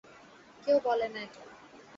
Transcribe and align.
কেউ 0.63 0.77
বলে 0.85 1.07
না 1.13 1.19
এটা। 1.25 1.41